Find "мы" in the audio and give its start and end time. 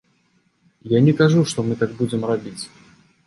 1.69-1.77